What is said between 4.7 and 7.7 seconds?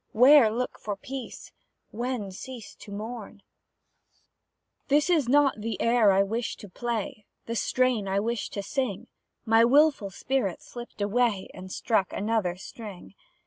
'Tis not the air I wished to play, The